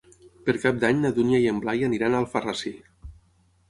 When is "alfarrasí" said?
2.25-2.77